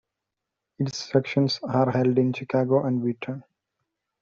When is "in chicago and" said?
2.17-3.03